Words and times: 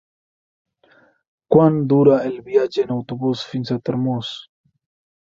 Quant 1.57 1.77
dura 1.93 2.17
el 2.31 2.41
viatge 2.49 2.89
en 2.89 2.97
autobús 2.99 3.47
fins 3.55 3.77
a 3.77 3.83
Tormos? 3.87 4.37